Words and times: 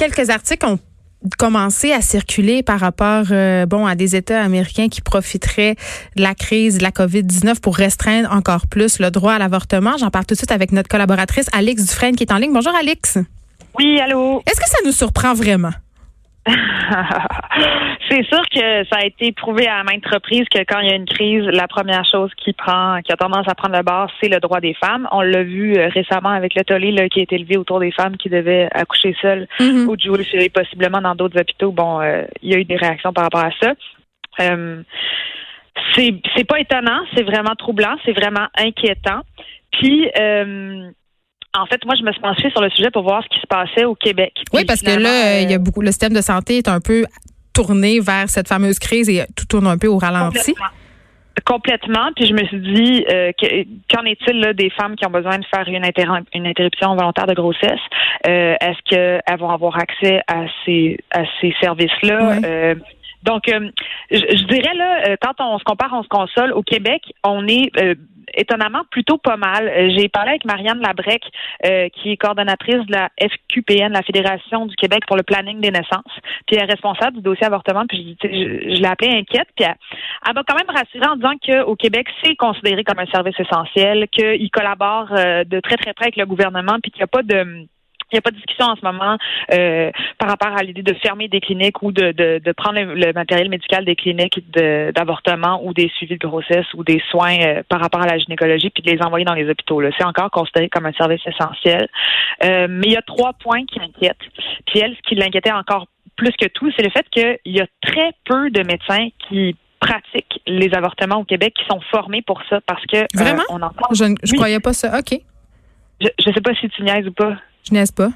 quelques 0.00 0.30
articles 0.30 0.64
ont 0.64 0.78
commencé 1.38 1.92
à 1.92 2.00
circuler 2.00 2.62
par 2.62 2.80
rapport 2.80 3.26
euh, 3.32 3.66
bon 3.66 3.84
à 3.84 3.94
des 3.94 4.16
États 4.16 4.42
américains 4.42 4.88
qui 4.88 5.02
profiteraient 5.02 5.76
de 6.16 6.22
la 6.22 6.34
crise 6.34 6.78
de 6.78 6.82
la 6.82 6.90
COVID-19 6.90 7.60
pour 7.60 7.76
restreindre 7.76 8.32
encore 8.32 8.66
plus 8.66 8.98
le 8.98 9.10
droit 9.10 9.34
à 9.34 9.38
l'avortement. 9.38 9.98
J'en 9.98 10.08
parle 10.08 10.24
tout 10.24 10.32
de 10.32 10.38
suite 10.38 10.52
avec 10.52 10.72
notre 10.72 10.88
collaboratrice 10.88 11.48
Alix 11.52 11.84
Dufresne 11.84 12.16
qui 12.16 12.22
est 12.22 12.32
en 12.32 12.38
ligne. 12.38 12.54
Bonjour 12.54 12.72
Alix. 12.74 13.18
Oui, 13.78 14.00
allô. 14.00 14.42
Est-ce 14.46 14.58
que 14.58 14.68
ça 14.70 14.78
nous 14.86 14.92
surprend 14.92 15.34
vraiment? 15.34 15.72
c'est 18.08 18.24
sûr 18.24 18.42
que 18.50 18.84
ça 18.88 18.96
a 18.96 19.04
été 19.04 19.32
prouvé 19.32 19.66
à 19.68 19.82
maintes 19.84 20.06
reprises 20.06 20.46
que 20.50 20.60
quand 20.60 20.80
il 20.80 20.88
y 20.88 20.92
a 20.92 20.96
une 20.96 21.06
crise, 21.06 21.44
la 21.44 21.68
première 21.68 22.04
chose 22.04 22.30
qui 22.36 22.52
prend, 22.52 23.00
qui 23.02 23.12
a 23.12 23.16
tendance 23.16 23.46
à 23.46 23.54
prendre 23.54 23.76
le 23.76 23.82
bord, 23.82 24.10
c'est 24.20 24.28
le 24.28 24.40
droit 24.40 24.60
des 24.60 24.74
femmes. 24.74 25.06
On 25.12 25.20
l'a 25.20 25.42
vu 25.42 25.76
euh, 25.76 25.88
récemment 25.88 26.30
avec 26.30 26.54
le 26.54 26.64
tollé 26.64 27.08
qui 27.10 27.20
a 27.20 27.22
été 27.22 27.34
élevé 27.34 27.56
autour 27.56 27.78
des 27.80 27.92
femmes 27.92 28.16
qui 28.16 28.30
devaient 28.30 28.68
accoucher 28.72 29.14
seules 29.20 29.46
mm-hmm. 29.58 29.86
ou 29.86 29.96
jouer 29.98 30.48
possiblement 30.48 31.00
dans 31.00 31.14
d'autres 31.14 31.38
hôpitaux. 31.38 31.72
Bon, 31.72 32.00
euh, 32.00 32.24
il 32.42 32.50
y 32.50 32.54
a 32.54 32.58
eu 32.58 32.64
des 32.64 32.76
réactions 32.76 33.12
par 33.12 33.24
rapport 33.24 33.44
à 33.44 33.50
ça. 33.60 33.74
Euh, 34.40 34.82
c'est 35.94 36.14
c'est 36.36 36.44
pas 36.44 36.60
étonnant, 36.60 37.00
c'est 37.14 37.22
vraiment 37.22 37.54
troublant, 37.56 37.96
c'est 38.04 38.12
vraiment 38.12 38.46
inquiétant. 38.56 39.20
Puis 39.72 40.10
euh, 40.18 40.90
en 41.58 41.66
fait, 41.66 41.84
moi, 41.84 41.94
je 41.98 42.04
me 42.04 42.12
suis 42.12 42.20
penchée 42.20 42.50
sur 42.50 42.60
le 42.60 42.70
sujet 42.70 42.90
pour 42.90 43.02
voir 43.02 43.22
ce 43.24 43.28
qui 43.28 43.40
se 43.40 43.46
passait 43.46 43.84
au 43.84 43.94
Québec. 43.94 44.32
Oui, 44.52 44.64
parce 44.64 44.82
que 44.82 44.98
là, 44.98 45.40
il 45.40 45.50
y 45.50 45.54
a 45.54 45.58
beaucoup, 45.58 45.80
le 45.80 45.88
système 45.88 46.12
de 46.12 46.20
santé 46.20 46.58
est 46.58 46.68
un 46.68 46.80
peu 46.80 47.04
tourné 47.52 48.00
vers 48.00 48.28
cette 48.28 48.48
fameuse 48.48 48.78
crise 48.78 49.08
et 49.08 49.24
tout 49.36 49.46
tourne 49.46 49.66
un 49.66 49.76
peu 49.76 49.88
au 49.88 49.98
ralenti. 49.98 50.54
Complètement. 51.44 52.10
Puis 52.14 52.26
je 52.26 52.34
me 52.34 52.44
suis 52.44 52.60
dit, 52.60 53.04
euh, 53.08 53.32
qu'en 53.88 54.04
est-il 54.04 54.52
des 54.54 54.70
femmes 54.70 54.94
qui 54.96 55.06
ont 55.06 55.10
besoin 55.10 55.38
de 55.38 55.44
faire 55.46 55.66
une, 55.66 55.84
une 56.34 56.46
interruption 56.46 56.94
volontaire 56.94 57.26
de 57.26 57.34
grossesse? 57.34 57.80
Euh, 58.26 58.54
est-ce 58.60 58.78
qu'elles 58.84 59.38
vont 59.38 59.50
avoir 59.50 59.78
accès 59.78 60.20
à 60.28 60.44
ces, 60.64 60.98
à 61.12 61.22
ces 61.40 61.54
services-là? 61.60 62.40
Euh, 62.44 62.74
donc, 63.22 63.42
je, 64.10 64.44
dirais 64.44 64.74
là, 64.74 65.16
quand 65.20 65.34
on 65.40 65.58
se 65.58 65.64
compare, 65.64 65.90
on 65.92 66.02
se 66.02 66.08
console. 66.08 66.52
Au 66.52 66.62
Québec, 66.62 67.02
on 67.22 67.46
est 67.46 67.70
étonnamment 68.34 68.82
plutôt 68.90 69.18
pas 69.18 69.36
mal. 69.36 69.68
Euh, 69.68 69.90
j'ai 69.96 70.08
parlé 70.08 70.30
avec 70.30 70.44
Marianne 70.44 70.80
Labrec, 70.80 71.22
euh, 71.66 71.88
qui 71.88 72.12
est 72.12 72.16
coordonnatrice 72.16 72.86
de 72.86 72.92
la 72.92 73.08
FQPN, 73.20 73.92
la 73.92 74.02
Fédération 74.02 74.66
du 74.66 74.76
Québec 74.76 75.02
pour 75.06 75.16
le 75.16 75.22
planning 75.22 75.60
des 75.60 75.70
naissances, 75.70 76.14
puis 76.46 76.56
elle 76.56 76.62
est 76.62 76.72
responsable 76.72 77.18
du 77.18 77.22
dossier 77.22 77.46
avortement. 77.46 77.84
Puis 77.88 78.16
je, 78.22 78.28
je, 78.28 78.80
l'ai 78.80 78.86
appelée 78.86 79.10
inquiète, 79.10 79.48
puis 79.56 79.66
elle, 79.66 80.34
m'a 80.34 80.42
quand 80.42 80.56
même 80.56 80.76
rassurée 80.76 81.06
en 81.06 81.16
disant 81.16 81.34
qu'au 81.44 81.76
Québec, 81.76 82.06
c'est 82.22 82.36
considéré 82.36 82.84
comme 82.84 82.98
un 82.98 83.06
service 83.06 83.38
essentiel, 83.38 84.08
qu'il 84.08 84.50
collabore 84.50 85.08
euh, 85.12 85.44
de 85.44 85.60
très 85.60 85.76
très 85.76 85.92
près 85.92 86.06
avec 86.06 86.16
le 86.16 86.26
gouvernement, 86.26 86.78
puis 86.82 86.90
qu'il 86.90 87.00
n'y 87.00 87.04
a 87.04 87.08
pas 87.08 87.22
de 87.22 87.66
il 88.12 88.16
n'y 88.16 88.18
a 88.18 88.22
pas 88.22 88.30
de 88.30 88.36
discussion 88.36 88.66
en 88.66 88.76
ce 88.76 88.84
moment 88.84 89.16
euh, 89.52 89.90
par 90.18 90.28
rapport 90.28 90.56
à 90.56 90.62
l'idée 90.62 90.82
de 90.82 90.94
fermer 90.94 91.28
des 91.28 91.40
cliniques 91.40 91.82
ou 91.82 91.92
de, 91.92 92.12
de, 92.12 92.40
de 92.44 92.52
prendre 92.52 92.80
le, 92.80 93.12
matériel 93.12 93.48
médical 93.48 93.84
des 93.84 93.96
cliniques 93.96 94.40
d'avortement 94.52 95.64
ou 95.64 95.72
des 95.72 95.90
suivis 95.96 96.18
de 96.18 96.26
grossesse 96.26 96.66
ou 96.74 96.84
des 96.84 97.02
soins 97.10 97.36
euh, 97.40 97.62
par 97.68 97.80
rapport 97.80 98.02
à 98.02 98.06
la 98.06 98.18
gynécologie 98.18 98.70
puis 98.70 98.82
de 98.82 98.90
les 98.90 99.02
envoyer 99.02 99.24
dans 99.24 99.34
les 99.34 99.48
hôpitaux. 99.48 99.82
C'est 99.96 100.04
encore 100.04 100.30
considéré 100.30 100.68
comme 100.68 100.86
un 100.86 100.92
service 100.92 101.20
essentiel. 101.26 101.88
Euh, 102.44 102.66
mais 102.68 102.88
il 102.88 102.92
y 102.92 102.96
a 102.96 103.02
trois 103.02 103.32
points 103.34 103.64
qui 103.66 103.80
inquiètent. 103.80 104.16
Puis 104.66 104.80
elle, 104.80 104.94
ce 104.96 105.08
qui 105.08 105.14
l'inquiétait 105.14 105.52
encore 105.52 105.86
plus 106.16 106.32
que 106.32 106.46
tout, 106.48 106.70
c'est 106.76 106.82
le 106.82 106.90
fait 106.90 107.06
qu'il 107.10 107.38
y 107.46 107.60
a 107.60 107.66
très 107.82 108.12
peu 108.24 108.50
de 108.50 108.62
médecins 108.62 109.08
qui 109.28 109.56
pratiquent 109.80 110.42
les 110.46 110.72
avortements 110.74 111.16
au 111.16 111.24
Québec 111.24 111.54
qui 111.54 111.64
sont 111.64 111.80
formés 111.90 112.22
pour 112.22 112.42
ça 112.50 112.60
parce 112.66 112.84
que 112.86 113.06
vraiment? 113.14 113.42
on 113.48 113.58
je 113.94 114.04
ne 114.04 114.36
croyais 114.36 114.60
pas 114.60 114.74
ça 114.74 114.98
ok 114.98 115.18
je 116.00 116.28
ne 116.28 116.34
sais 116.34 116.40
pas 116.40 116.54
si 116.54 116.68
tu 116.68 116.82
niaises 116.82 117.06
ou 117.06 117.12
pas 117.12 117.36
n'est-ce 117.70 117.92
pas? 117.92 118.10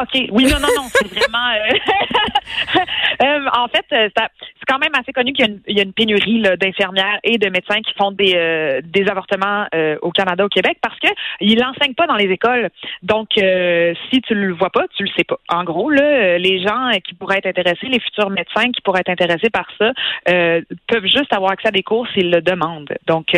OK. 0.00 0.28
Oui, 0.30 0.44
non, 0.44 0.58
non, 0.58 0.68
non. 0.74 0.88
C'est 0.90 1.06
vraiment. 1.06 1.50
Euh, 1.52 2.80
euh, 3.22 3.48
en 3.52 3.68
fait, 3.68 3.84
euh, 3.92 4.08
c'est 4.16 4.66
quand 4.66 4.78
même 4.78 4.92
assez 4.98 5.12
connu 5.12 5.34
qu'il 5.34 5.60
y, 5.68 5.80
a 5.80 5.82
une 5.82 5.92
pénurie 5.92 6.42
d'infirmières 6.58 7.18
et 7.24 7.36
de 7.36 7.50
médecins 7.50 7.80
qui 7.82 7.92
font 7.98 8.10
des, 8.10 8.80
des 8.84 9.08
avortements 9.10 9.66
au 10.00 10.10
Canada, 10.10 10.44
au 10.44 10.48
Québec, 10.48 10.78
parce 10.80 10.98
que 10.98 11.08
ils 11.40 11.58
l'enseignent 11.58 11.94
pas 11.94 12.06
dans 12.06 12.16
les 12.16 12.30
écoles. 12.30 12.70
Donc, 13.02 13.28
si 13.34 14.20
tu 14.22 14.34
le 14.34 14.54
vois 14.54 14.70
pas, 14.70 14.86
tu 14.96 15.02
le 15.02 15.10
sais 15.16 15.24
pas. 15.24 15.38
En 15.50 15.64
gros, 15.64 15.90
là, 15.90 16.38
les 16.38 16.62
gens 16.62 16.90
qui 17.04 17.14
pourraient 17.14 17.38
être 17.38 17.46
intéressés, 17.46 17.88
les 17.88 18.00
futurs 18.00 18.30
médecins 18.30 18.70
qui 18.72 18.80
pourraient 18.80 19.00
être 19.00 19.10
intéressés 19.10 19.50
par 19.50 19.66
ça, 19.78 19.92
peuvent 20.24 21.06
juste 21.06 21.32
avoir 21.32 21.50
accès 21.52 21.68
à 21.68 21.72
des 21.72 21.82
cours 21.82 22.06
s'ils 22.14 22.30
le 22.30 22.40
demandent. 22.40 22.94
Donc 23.06 23.34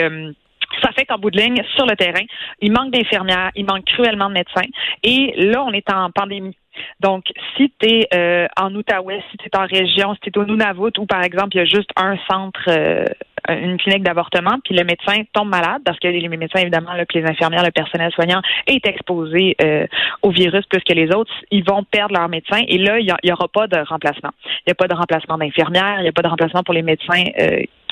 ça 0.83 0.93
fait 0.93 1.05
qu'en 1.05 1.19
bout 1.19 1.31
de 1.31 1.39
ligne, 1.39 1.63
sur 1.77 1.87
le 1.87 1.97
terrain, 1.97 2.25
il 2.61 2.73
manque 2.73 2.93
d'infirmières, 2.93 3.51
il 3.55 3.65
manque 3.65 3.85
cruellement 3.85 4.29
de 4.29 4.35
médecins. 4.35 4.69
Et 5.03 5.35
là, 5.37 5.65
on 5.65 5.73
est 5.73 5.91
en 5.93 6.11
pandémie. 6.11 6.57
Donc, 7.01 7.25
si 7.57 7.73
tu 7.79 7.87
es 7.89 8.09
euh, 8.15 8.47
en 8.61 8.75
Outaouais, 8.75 9.23
si 9.31 9.37
tu 9.37 9.47
es 9.47 9.57
en 9.57 9.67
région, 9.67 10.15
si 10.15 10.21
tu 10.21 10.31
es 10.31 10.39
au 10.39 10.45
Nunavut, 10.45 10.97
où 10.99 11.07
par 11.07 11.23
exemple, 11.23 11.51
il 11.55 11.59
y 11.59 11.61
a 11.61 11.65
juste 11.65 11.91
un 11.97 12.17
centre, 12.29 12.61
euh, 12.69 13.05
une 13.49 13.77
clinique 13.77 14.03
d'avortement, 14.03 14.59
puis 14.65 14.75
le 14.75 14.85
médecin 14.85 15.23
tombe 15.33 15.49
malade, 15.49 15.83
parce 15.85 15.99
que 15.99 16.09
les 16.09 16.29
médecins, 16.29 16.61
évidemment, 16.61 16.95
là, 16.95 17.05
les 17.15 17.25
infirmières, 17.25 17.63
le 17.63 17.71
personnel 17.71 18.11
soignant 18.13 18.41
est 18.67 18.87
exposé 18.87 19.55
euh, 19.63 19.87
au 20.23 20.31
virus 20.31 20.65
plus 20.67 20.83
que 20.83 20.95
les 20.95 21.15
autres, 21.15 21.33
ils 21.51 21.65
vont 21.65 21.85
perdre 21.85 22.15
leur 22.15 22.29
médecin. 22.29 22.63
Et 22.67 22.79
là, 22.79 22.99
il 22.99 23.13
n'y 23.23 23.33
aura 23.33 23.49
pas 23.49 23.67
de 23.67 23.79
remplacement. 23.87 24.31
Il 24.45 24.69
n'y 24.69 24.73
a 24.73 24.75
pas 24.75 24.89
de 24.89 24.95
remplacement 24.95 25.39
d'infirmières, 25.39 25.97
il 25.99 26.03
n'y 26.03 26.09
a 26.09 26.13
pas 26.13 26.23
de 26.23 26.29
remplacement 26.29 26.63
pour 26.63 26.75
les 26.75 26.83
médecins 26.83 27.25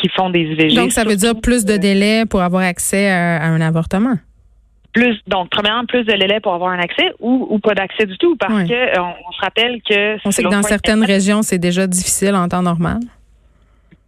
qui 0.02 0.08
font 0.08 0.30
des 0.30 0.40
IVG. 0.40 0.74
Donc, 0.74 0.92
ça 0.92 1.04
veut 1.04 1.16
dire 1.16 1.40
plus 1.40 1.64
de 1.64 1.76
délai 1.76 2.26
pour 2.26 2.42
avoir 2.42 2.64
accès 2.64 3.08
à 3.08 3.44
un 3.44 3.60
avortement? 3.60 4.16
plus 4.92 5.18
donc 5.26 5.48
premièrement 5.48 5.86
plus 5.86 6.04
de 6.04 6.12
délai 6.12 6.38
pour 6.40 6.52
avoir 6.52 6.70
un 6.70 6.78
accès 6.78 7.14
ou, 7.18 7.46
ou 7.48 7.58
pas 7.58 7.74
d'accès 7.74 8.04
du 8.04 8.18
tout 8.18 8.36
parce 8.36 8.64
que 8.64 8.74
euh, 8.74 9.00
on, 9.00 9.32
se 9.32 9.40
rappelle 9.40 9.80
que 9.88 10.18
on 10.26 10.30
sait 10.30 10.42
que 10.42 10.50
dans 10.50 10.62
certaines 10.62 11.02
régions 11.02 11.40
c'est 11.40 11.58
déjà 11.58 11.86
difficile 11.86 12.34
en 12.34 12.46
temps 12.46 12.60
normal 12.60 13.00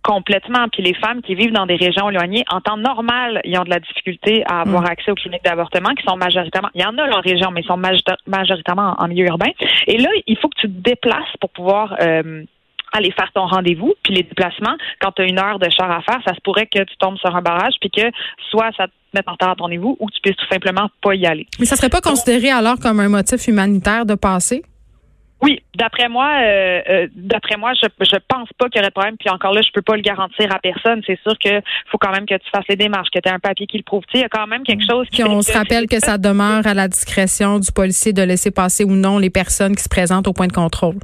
complètement. 0.05 0.69
Puis 0.71 0.83
les 0.83 0.95
femmes 0.95 1.23
qui 1.23 1.35
vivent 1.35 1.53
dans 1.53 1.67
des 1.67 1.77
régions 1.77 2.09
éloignées, 2.11 2.45
en 2.51 2.61
temps 2.61 2.77
normal, 2.77 3.41
ils 3.45 3.59
ont 3.59 3.65
de 3.65 3.71
la 3.71 3.81
difficulté 3.81 4.45
à 4.47 4.61
avoir 4.61 4.83
mm. 4.83 4.87
accès 4.87 5.11
aux 5.11 5.15
cliniques 5.15 5.45
d'avortement 5.45 5.95
qui 5.95 6.05
sont 6.05 6.17
majoritairement, 6.17 6.69
il 6.75 6.83
y 6.83 6.85
en 6.85 6.97
a 6.99 7.11
en 7.11 7.21
région, 7.21 7.51
mais 7.51 7.63
ils 7.63 7.67
sont 7.67 7.81
majoritairement 8.27 8.95
en, 8.99 9.09
milieu 9.09 9.27
urbain. 9.27 9.51
Et 9.87 9.97
là, 9.97 10.11
il 10.27 10.37
faut 10.39 10.49
que 10.49 10.61
tu 10.61 10.69
te 10.69 10.91
déplaces 10.91 11.35
pour 11.41 11.51
pouvoir 11.51 11.97
euh, 12.01 12.45
aller 12.95 13.11
faire 13.11 13.31
ton 13.35 13.47
rendez-vous. 13.47 13.95
Puis 14.03 14.15
les 14.15 14.23
déplacements, 14.23 14.77
quand 15.01 15.13
tu 15.13 15.23
as 15.23 15.27
une 15.27 15.39
heure 15.39 15.59
de 15.59 15.69
char 15.71 15.91
à 15.91 16.01
faire, 16.03 16.21
ça 16.27 16.35
se 16.35 16.41
pourrait 16.41 16.67
que 16.67 16.83
tu 16.83 16.97
tombes 16.99 17.19
sur 17.19 17.35
un 17.35 17.43
barrage, 17.43 17.75
puis 17.81 17.91
que 17.91 18.11
soit 18.51 18.71
ça 18.77 18.87
te 18.87 18.93
mette 19.13 19.29
en 19.29 19.33
retard 19.33 19.51
à 19.51 19.55
ton 19.57 19.65
rendez-vous 19.65 19.97
ou 20.01 20.07
que 20.07 20.15
tu 20.15 20.21
puisses 20.23 20.37
tout 20.37 20.49
simplement 20.51 20.89
pas 21.03 21.15
y 21.15 21.27
aller. 21.27 21.47
Mais 21.59 21.67
ça 21.67 21.77
serait 21.77 21.91
pas 21.91 22.01
considéré 22.01 22.51
alors 22.51 22.79
comme 22.79 23.01
un 23.01 23.09
motif 23.09 23.47
humanitaire 23.47 24.07
de 24.07 24.15
passer? 24.15 24.63
Oui, 25.43 25.63
d'après 25.77 26.09
moi, 26.09 26.31
euh, 26.41 26.81
euh, 26.89 27.09
d'après 27.15 27.59
moi, 27.59 27.73
je 27.75 27.87
je 28.01 28.17
pense 28.29 28.49
pas 28.57 28.71
qu'il 28.71 28.79
y 28.79 28.81
aurait 28.81 28.89
de 28.89 28.95
problème. 28.95 29.17
Puis 29.19 29.29
encore 29.29 29.53
là, 29.53 29.61
je 29.61 29.71
peux 29.75 29.83
pas 29.83 29.95
le 29.95 30.01
garantir 30.01 30.51
à 30.51 30.59
personne. 30.59 31.03
C'est 31.07 31.21
sûr 31.21 31.35
que 31.39 31.61
faut 31.91 31.99
quand 31.99 32.13
même 32.13 32.25
que 32.25 32.35
tu 32.35 32.49
fasses 32.51 32.65
les 32.69 32.77
démarches, 32.77 33.11
que 33.11 33.19
tu 33.19 33.29
aies 33.29 33.33
un 33.33 33.39
papier 33.39 33.67
qui 33.67 33.77
le 33.77 33.83
prouve. 33.83 34.05
Il 34.15 34.21
y 34.21 34.25
a 34.25 34.29
quand 34.31 34.47
même 34.47 34.63
quelque 34.63 34.85
chose. 34.89 35.07
Qui 35.11 35.23
on 35.23 35.43
se 35.43 35.53
rappelle 35.53 35.87
que 35.87 36.01
ça 36.01 36.17
demeure 36.17 36.67
à 36.67 36.73
la 36.73 36.89
discrétion 36.89 37.59
du 37.59 37.71
policier 37.73 38.15
de 38.15 38.23
laisser 38.23 38.53
passer 38.53 38.85
ou 38.85 38.93
non 38.93 39.19
les 39.19 39.29
personnes 39.29 39.77
qui 39.77 39.83
se 39.83 39.89
présentent 39.91 40.29
au 40.29 40.33
point 40.33 40.47
de 40.47 40.53
contrôle. 40.53 40.97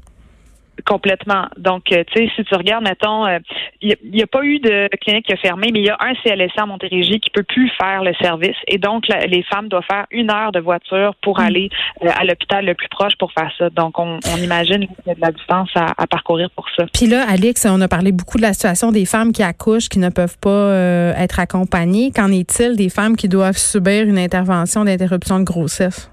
Complètement. 0.87 1.47
Donc, 1.57 1.93
euh, 1.93 2.05
tu 2.13 2.27
sais, 2.27 2.33
si 2.37 2.45
tu 2.45 2.55
regardes, 2.55 2.85
mettons, 2.85 3.27
il 3.27 3.93
euh, 3.93 3.95
n'y 4.05 4.23
a, 4.23 4.27
pas 4.27 4.43
eu 4.45 4.59
de 4.59 4.89
clinique 5.01 5.27
qui 5.27 5.33
a 5.33 5.37
fermé, 5.37 5.69
mais 5.73 5.81
il 5.81 5.87
y 5.87 5.91
a 5.91 5.97
un 6.01 6.15
CLSC 6.23 6.59
à 6.59 6.67
Montérégie 6.67 7.21
qui 7.21 7.31
peut 7.31 7.43
plus 7.43 7.71
faire 7.81 8.03
le 8.03 8.13
service. 8.21 8.57
Et 8.69 8.79
donc, 8.79 9.05
les 9.09 9.43
femmes 9.45 9.69
doivent 9.69 9.85
faire 9.91 10.07
une 10.11 10.31
heure 10.31 10.53
de 10.53 10.61
voiture 10.61 11.15
pour 11.23 11.39
mm. 11.39 11.43
aller 11.43 11.71
euh, 12.05 12.09
à 12.15 12.25
l'hôpital 12.25 12.65
le 12.65 12.75
plus 12.75 12.89
proche 12.89 13.15
pour 13.19 13.33
faire 13.33 13.51
ça. 13.59 13.71
Donc, 13.71 13.99
on, 13.99 14.19
imagine 14.41 14.87
qu'il 14.87 15.07
y 15.07 15.11
a 15.11 15.15
de 15.15 15.21
la 15.21 15.33
distance 15.33 15.71
à, 15.75 16.07
parcourir 16.07 16.51
pour 16.51 16.67
ça. 16.77 16.87
Puis 16.93 17.07
là, 17.07 17.25
Alix, 17.29 17.67
on 17.67 17.81
a 17.81 17.89
parlé 17.89 18.13
beaucoup 18.13 18.37
de 18.37 18.43
la 18.43 18.53
situation 18.53 18.91
des 18.91 19.05
femmes 19.05 19.33
qui 19.33 19.43
accouchent, 19.43 19.89
qui 19.89 19.99
ne 19.99 20.09
peuvent 20.09 20.39
pas 20.39 20.75
être 21.17 21.39
accompagnées. 21.39 22.11
Qu'en 22.11 22.33
est-il 22.33 22.77
des 22.77 22.89
femmes 22.89 23.17
qui 23.17 23.29
doivent 23.29 23.57
subir 23.57 24.05
une 24.05 24.19
intervention 24.19 24.85
d'interruption 24.85 25.39
de 25.39 25.45
grossesse? 25.45 26.11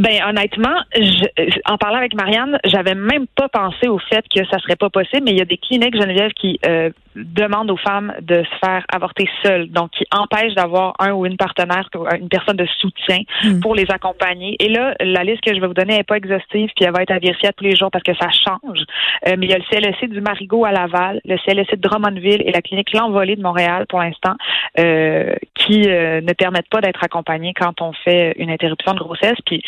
Ben 0.00 0.20
honnêtement, 0.28 0.76
en 1.66 1.78
parlant 1.78 1.98
avec 1.98 2.14
Marianne, 2.14 2.58
j'avais 2.64 2.94
même 2.94 3.26
pas 3.36 3.48
pensé 3.48 3.88
au 3.88 3.98
fait 3.98 4.24
que 4.28 4.44
ça 4.46 4.58
serait 4.58 4.76
pas 4.76 4.90
possible, 4.90 5.22
mais 5.24 5.30
il 5.30 5.38
y 5.38 5.42
a 5.42 5.44
des 5.44 5.58
cliniques 5.58 5.94
Geneviève 5.94 6.32
qui 6.32 6.58
euh, 6.66 6.90
demandent 7.16 7.70
aux 7.70 7.76
femmes 7.76 8.12
de 8.20 8.42
se 8.42 8.58
faire 8.64 8.84
avorter 8.92 9.28
seules, 9.42 9.70
donc 9.70 9.90
qui 9.90 10.04
empêchent 10.10 10.54
d'avoir 10.54 10.94
un 10.98 11.12
ou 11.12 11.26
une 11.26 11.36
partenaire, 11.36 11.88
une 12.20 12.28
personne 12.28 12.56
de 12.56 12.66
soutien 12.78 13.18
hmm. 13.44 13.60
pour 13.60 13.74
les 13.74 13.86
accompagner. 13.90 14.56
Et 14.60 14.68
là, 14.68 14.94
la 15.00 15.24
liste 15.24 15.42
que 15.42 15.54
je 15.54 15.60
vais 15.60 15.66
vous 15.66 15.74
donner 15.74 15.96
n'est 15.96 16.04
pas 16.04 16.16
exhaustive, 16.16 16.70
puis 16.76 16.84
elle 16.84 16.92
va 16.92 17.02
être 17.02 17.10
à 17.10 17.18
vérifier 17.18 17.50
tous 17.56 17.64
les 17.64 17.76
jours 17.76 17.90
parce 17.90 18.04
que 18.04 18.14
ça 18.14 18.28
change. 18.30 18.80
Euh, 19.26 19.36
mais 19.38 19.46
il 19.46 19.50
y 19.50 19.54
a 19.54 19.58
le 19.58 19.64
CLSC 19.70 20.08
du 20.10 20.20
Marigot 20.20 20.64
à 20.64 20.72
Laval, 20.72 21.20
le 21.24 21.36
CLSC 21.38 21.76
de 21.76 21.80
Drummondville 21.80 22.42
et 22.44 22.52
la 22.52 22.62
clinique 22.62 22.92
L'Envolée 22.92 23.36
de 23.36 23.42
Montréal 23.42 23.86
pour 23.88 24.00
l'instant, 24.00 24.34
euh, 24.78 25.34
qui 25.54 25.80
ne 25.80 26.32
permettent 26.32 26.68
pas 26.68 26.80
d'être 26.80 27.02
accompagnés 27.02 27.54
quand 27.54 27.80
on 27.80 27.92
fait 27.92 28.34
une 28.38 28.50
interruption 28.50 28.92
de 28.92 28.98
grossesse. 28.98 29.38
Puis 29.44 29.62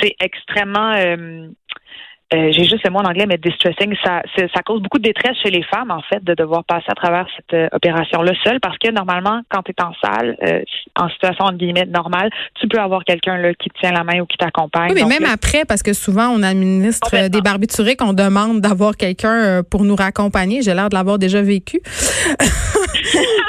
c'est 0.00 0.14
extrêmement 0.20 0.94
euh, 2.34 2.48
euh, 2.48 2.52
j'ai 2.52 2.64
juste 2.64 2.84
le 2.84 2.90
mot 2.90 2.98
en 2.98 3.04
anglais, 3.04 3.26
mais 3.26 3.38
distressing, 3.38 3.94
ça, 4.04 4.22
ça 4.36 4.62
cause 4.62 4.82
beaucoup 4.82 4.98
de 4.98 5.04
détresse 5.04 5.36
chez 5.42 5.50
les 5.50 5.62
femmes, 5.62 5.90
en 5.90 6.02
fait, 6.02 6.22
de 6.22 6.34
devoir 6.34 6.64
passer 6.64 6.86
à 6.88 6.94
travers 6.94 7.26
cette 7.36 7.54
euh, 7.54 7.68
opération-là 7.72 8.32
seule, 8.44 8.60
parce 8.60 8.78
que 8.78 8.90
normalement, 8.90 9.42
quand 9.48 9.62
tu 9.62 9.72
es 9.72 9.82
en 9.82 9.92
salle, 10.02 10.36
euh, 10.42 10.62
en 10.96 11.08
situation, 11.08 11.44
entre 11.44 11.56
guillemets, 11.56 11.86
normale, 11.86 12.30
tu 12.60 12.68
peux 12.68 12.78
avoir 12.78 13.04
quelqu'un 13.04 13.36
là, 13.38 13.54
qui 13.54 13.70
te 13.70 13.78
tient 13.78 13.92
la 13.92 14.04
main 14.04 14.20
ou 14.20 14.26
qui 14.26 14.36
t'accompagne. 14.36 14.92
Oui, 14.94 15.02
mais 15.02 15.18
même 15.20 15.30
après, 15.32 15.64
parce 15.64 15.82
que 15.82 15.92
souvent, 15.92 16.28
on 16.28 16.42
administre 16.42 17.28
des 17.28 17.40
barbituriques, 17.40 18.02
on 18.02 18.12
demande 18.12 18.60
d'avoir 18.60 18.96
quelqu'un 18.96 19.62
pour 19.70 19.84
nous 19.84 19.96
raccompagner. 19.96 20.62
J'ai 20.62 20.74
l'air 20.74 20.88
de 20.88 20.94
l'avoir 20.94 21.18
déjà 21.18 21.42
vécu. 21.42 21.80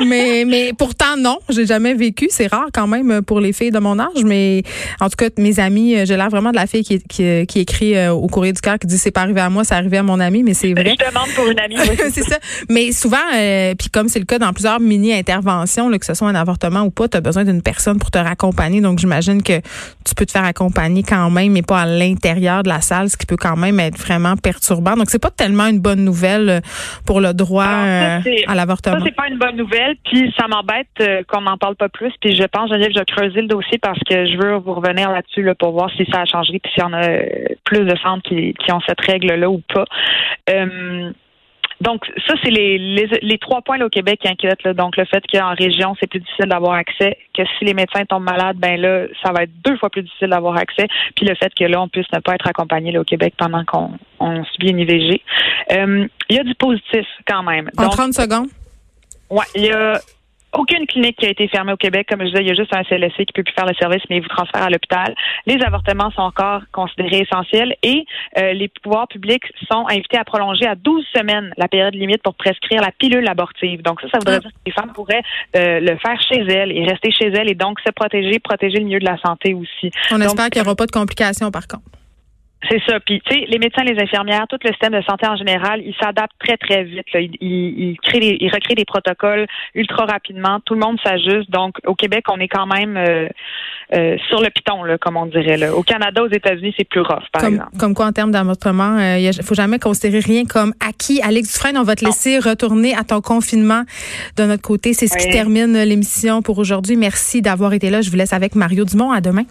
mais, 0.06 0.46
mais 0.46 0.74
pourtant, 0.78 1.18
non, 1.18 1.40
j'ai 1.50 1.66
jamais 1.66 1.94
vécu. 1.94 2.28
C'est 2.30 2.48
rare 2.48 2.68
quand 2.74 2.88
même 2.88 3.22
pour 3.22 3.40
les 3.40 3.54
filles 3.54 3.72
de 3.72 3.80
mon 3.80 4.00
âge, 4.00 4.24
mais 4.24 4.63
en 5.00 5.10
tout 5.10 5.16
cas, 5.18 5.30
mes 5.38 5.60
amis, 5.60 6.06
j'ai 6.06 6.18
l'air 6.18 6.30
vraiment 6.30 6.51
de 6.51 6.56
la 6.56 6.68
fille 6.68 6.84
qui, 6.84 7.00
qui, 7.01 7.46
qui 7.48 7.60
écrit 7.60 8.07
au 8.10 8.28
courrier 8.28 8.54
du 8.54 8.62
qui 8.62 8.88
dit 8.88 8.98
c'est 8.98 9.12
pas 9.12 9.22
arrivé 9.22 9.42
à 9.42 9.50
moi, 9.50 9.63
c'est 9.63 9.75
arrivé 9.75 9.98
à 9.98 10.04
mon 10.04 10.19
ami, 10.19 10.44
mais 10.44 10.54
c'est 10.54 10.74
vrai. 10.74 10.96
Je 11.00 11.10
demande 11.10 11.30
pour 11.36 11.48
une 11.48 11.60
amie. 11.60 11.75
c'est 12.12 12.24
ça. 12.24 12.38
Mais 12.69 12.92
souvent, 12.92 13.18
euh, 13.36 13.74
puis 13.75 13.90
comme 13.90 14.07
c'est 14.07 14.19
le 14.19 14.25
cas 14.25 14.40
dans 14.40 14.54
plusieurs 14.54 14.80
mini-interventions, 14.80 15.90
que 15.98 16.06
ce 16.06 16.13
soit 16.13 16.28
un 16.28 16.36
avortement 16.36 16.81
ou 16.81 16.92
pas, 16.92 17.07
tu 17.07 17.18
as 17.18 17.22
besoin 17.22 17.44
d'une 17.44 17.62
personne 17.62 18.00
pour 18.00 18.12
te 18.12 18.18
raccompagner. 18.18 18.81
Donc, 18.81 19.00
j'imagine 19.00 19.42
que 19.42 19.60
tu 20.06 20.16
peux 20.16 20.25
te 20.25 20.31
faire 20.31 20.44
accompagner 20.44 21.04
quand 21.04 21.30
même, 21.30 21.52
mais 21.52 21.62
pas 21.62 21.81
à 21.81 21.86
l'intérieur 21.86 22.63
de 22.63 22.69
la 22.69 22.81
salle, 22.81 23.10
ce 23.10 23.18
qui 23.18 23.25
peut 23.25 23.38
quand 23.38 23.57
même 23.57 23.80
être 23.80 23.98
vraiment 23.98 24.36
perturbant. 24.36 24.95
Donc, 24.95 25.10
c'est 25.10 25.19
pas 25.19 25.31
tellement 25.31 25.68
une 25.68 25.80
bonne 25.80 26.04
nouvelle 26.04 26.50
euh, 26.50 26.60
pour 27.06 27.22
le 27.22 27.34
droit 27.34 27.66
euh, 27.66 28.19
à 28.48 28.56
l'avortement. 28.56 29.00
Ça, 29.00 29.06
c'est 29.06 29.16
pas 29.16 29.28
une 29.28 29.38
bonne 29.38 29.49
nouvelle, 29.51 29.96
puis 30.06 30.34
ça 30.38 30.48
m'embête 30.48 30.88
qu'on 31.28 31.42
n'en 31.42 31.57
parle 31.57 31.75
pas 31.75 31.90
plus. 31.90 32.13
Puis 32.22 32.36
je 32.36 32.44
pense, 32.44 32.69
Geneviève, 32.69 32.92
je 32.94 33.00
vais 33.00 33.06
creuser 33.06 33.42
le 33.42 33.48
dossier 33.48 33.78
parce 33.78 34.00
que 34.00 34.25
je 34.25 34.38
veux 34.38 34.56
vous 34.57 34.74
revenir 34.74 35.12
là-dessus 35.12 35.44
là, 35.44 35.56
pour 35.56 35.72
voir 35.72 35.90
si 35.92 36.06
ça 36.12 36.22
a 36.22 36.25
changé, 36.25 36.60
puis 36.60 36.72
s'il 36.74 36.84
y 36.84 36.86
en 36.86 36.94
a 36.94 37.07
plus 37.66 37.86
de 37.86 37.96
centres 37.98 38.28
qui, 38.28 38.54
qui 38.54 38.72
ont 38.72 38.81
cette 38.88 39.01
règle-là 39.01 39.50
ou 39.50 39.62
pas. 39.74 39.86
Euh, 40.50 41.12
donc, 41.81 42.06
ça, 42.28 42.34
c'est 42.44 42.51
les, 42.51 42.78
les, 43.22 43.38
trois 43.38 43.62
points 43.62 43.78
là, 43.78 43.86
au 43.86 43.90
Québec 43.90 44.19
qui 44.22 44.28
inquiètent. 44.28 44.63
Là. 44.63 44.74
Donc, 44.74 44.98
le 44.98 45.06
fait 45.06 45.24
qu'en 45.31 45.54
région, 45.54 45.95
c'est 46.00 46.07
plus 46.07 46.19
difficile 46.19 46.48
d'avoir 46.48 46.74
accès, 46.74 47.18
que 47.34 47.44
si 47.57 47.66
les 47.66 47.74
médecins 47.74 48.04
tombent 48.04 48.25
malades, 48.25 48.57
ben 48.57 48.80
là, 48.80 49.06
ça 49.24 49.31
va 49.31 49.44
être 49.44 49.52
deux 49.63 49.78
fois 49.78 49.90
plus 49.90 50.04
difficile 50.04 50.30
d'avoir 50.30 50.57
accès. 50.57 50.88
Puis 51.16 51.25
le 51.25 51.36
fait 51.36 51.54
que 51.54 51.63
là, 51.63 51.81
on 51.81 51.88
puisse 51.88 52.12
ne 52.13 52.19
pas 52.19 52.36
être 52.36 52.48
accompagné 52.48 52.92
là, 52.92 53.00
au 53.00 53.06
Québec 53.06 53.34
pendant 53.38 53.63
qu'on 53.63 53.92
on 54.19 54.44
subit 54.45 54.72
une 54.72 54.80
IVG. 54.80 55.22
Euh, 55.72 56.07
il 56.30 56.36
y 56.36 56.40
a 56.40 56.44
du 56.44 56.56
positif 56.56 57.06
quand 57.25 57.44
même. 57.44 57.69
En 57.78 57.88
30 57.88 58.13
secondes? 58.13 58.50
Oui, 59.30 59.46
il 59.56 59.66
y 59.66 59.72
a 59.72 60.00
aucune 60.54 60.86
clinique 60.88 61.18
qui 61.18 61.26
a 61.26 61.30
été 61.30 61.48
fermée 61.48 61.74
au 61.74 61.78
Québec. 61.78 62.08
Comme 62.10 62.22
je 62.22 62.28
disais, 62.28 62.42
il 62.42 62.48
y 62.48 62.52
a 62.52 62.56
juste 62.56 62.74
un 62.74 62.84
CLSC 62.84 63.18
qui 63.18 63.34
peut 63.34 63.44
plus 63.44 63.54
faire 63.54 63.66
le 63.66 63.76
service, 63.76 64.02
mais 64.10 64.18
il 64.18 64.22
vous 64.22 64.30
transfère 64.30 64.64
à 64.64 64.70
l'hôpital. 64.70 65.14
Les 65.46 65.62
avortements 65.64 66.12
sont 66.12 66.22
encore 66.22 66.62
considérés 66.72 67.20
essentiels 67.20 67.76
et 67.84 68.06
euh, 68.38 68.54
les 68.54 68.68
pouvoirs 68.68 69.08
publics 69.08 69.44
sont 69.72 69.86
invités 69.88 70.18
à 70.18 70.24
prolonger 70.24 70.66
à 70.66 70.76
12 70.76 71.06
semaines 71.16 71.54
la 71.58 71.68
période 71.68 71.94
limite 71.94 72.24
pour 72.24 72.34
prescrire 72.36 72.81
la 72.81 72.92
pilule 72.92 73.28
abortive. 73.28 73.81
Donc 73.81 74.02
ça, 74.02 74.08
ça 74.12 74.18
voudrait 74.18 74.38
ah. 74.38 74.40
dire 74.40 74.52
que 74.52 74.58
les 74.66 74.72
femmes 74.72 74.92
pourraient 74.94 75.24
euh, 75.56 75.80
le 75.80 75.98
faire 75.98 76.20
chez 76.22 76.42
elles 76.42 76.72
et 76.72 76.84
rester 76.84 77.12
chez 77.12 77.28
elles 77.28 77.50
et 77.50 77.56
donc 77.56 77.80
se 77.81 77.92
protéger, 77.92 78.40
protéger 78.40 78.80
le 78.80 78.86
milieu 78.86 79.00
de 79.00 79.06
la 79.06 79.18
santé 79.18 79.54
aussi. 79.54 79.92
On 80.12 80.20
espère 80.22 80.50
qu'il 80.50 80.62
n'y 80.62 80.68
aura 80.68 80.76
pas 80.76 80.86
de 80.86 80.92
complications 80.92 81.52
par 81.52 81.68
contre. 81.68 81.99
C'est 82.68 82.82
ça. 82.86 83.00
Puis, 83.00 83.22
tu 83.26 83.34
sais, 83.34 83.46
les 83.48 83.58
médecins, 83.58 83.84
les 83.84 83.98
infirmières, 84.02 84.46
tout 84.50 84.58
le 84.62 84.70
système 84.72 84.92
de 84.92 85.02
santé 85.02 85.26
en 85.28 85.38
général, 85.38 85.82
ils 85.82 85.96
s'adaptent 86.00 86.36
très, 86.40 86.58
très 86.58 86.84
vite. 86.84 87.06
Là. 87.14 87.22
Ils, 87.22 87.38
ils, 87.42 87.98
créent 88.02 88.20
des, 88.20 88.38
ils 88.42 88.50
recréent 88.50 88.76
des 88.76 88.86
protocoles 88.86 89.48
ultra 89.76 90.06
rapidement. 90.06 90.60
Tout 90.66 90.74
le 90.74 90.82
monde 90.82 91.00
s'ajuste. 91.02 91.50
Donc, 91.50 91.78
au 91.86 91.96
Québec, 91.96 92.26
on 92.30 92.38
est 92.40 92.50
quand 92.50 92.68
même 92.68 92.98
euh, 92.98 93.28
euh, 93.96 94.18
sur 94.28 94.42
le 94.42 94.50
piton, 94.50 94.84
là, 94.84 94.98
comme 94.98 95.16
on 95.16 95.26
dirait. 95.26 95.56
Là. 95.56 95.74
Au 95.74 95.84
Canada, 95.84 96.22
aux 96.22 96.30
États-Unis, 96.30 96.74
c'est 96.78 96.88
plus 96.88 97.02
rough, 97.02 97.24
par 97.32 97.46
exemple. 97.46 97.78
Comme 97.80 97.94
quoi, 97.94 98.08
en 98.08 98.12
termes 98.12 98.32
d'avortement, 98.32 98.98
euh, 98.98 99.18
il 99.18 99.28
ne 99.28 99.44
faut 99.44 99.56
jamais 99.56 99.80
considérer 99.80 100.20
rien 100.20 100.44
comme 100.44 100.74
acquis. 100.86 101.22
Alex 101.24 101.54
Dufresne, 101.54 101.78
on 101.78 101.84
va 101.84 101.96
te 101.96 102.04
laisser 102.04 102.40
retourner 102.40 102.94
à 102.94 103.04
ton 103.04 103.22
confinement 103.22 103.84
de 104.38 104.44
notre 104.44 104.64
côté. 104.64 104.94
C'est 104.94 105.08
ce 105.08 105.18
qui 105.18 105.30
termine 105.30 105.82
l'émission 105.84 106.42
pour 106.42 106.58
aujourd'hui. 106.60 106.98
Merci 106.98 107.42
d'avoir 107.42 107.74
été 107.74 107.90
là. 107.90 108.02
Je 108.02 108.10
vous 108.10 108.18
laisse 108.18 108.34
avec 108.34 108.56
Mario 108.56 108.84
Dumont. 108.84 109.12
À 109.12 109.22
demain. 109.22 109.44